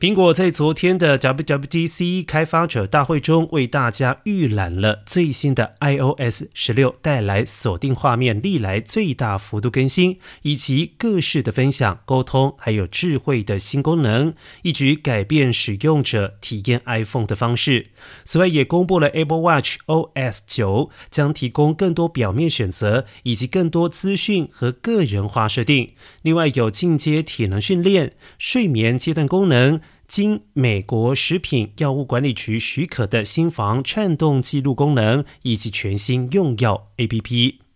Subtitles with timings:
[0.00, 14.32] 苹果在昨天的 WWDC 开发者大会中为大家预览了最新的 iOS 十六带来锁定画面历来最大幅度更新，以及各式的分享、沟通，还有智慧的新功能，
[14.62, 17.88] 一举改变使用者体验 iPhone 的方式。
[18.24, 25.90] 此外，也公布了 Apple Watch OS 九将提供更多表面选择，以及更多资讯和个人化设定。
[26.22, 29.82] 另外，有进阶体能训练、睡眠阶段功能。
[30.10, 37.69] 经美国食品药物管理局许可的新房颤动记录功能，以及全新用药 APP。